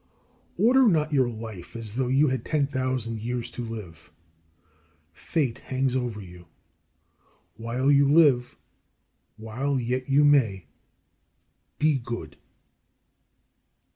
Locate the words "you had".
2.07-2.43